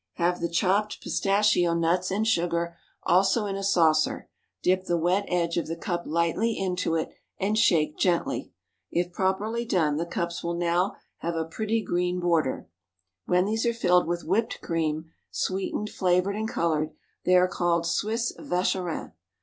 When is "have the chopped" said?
0.13-0.99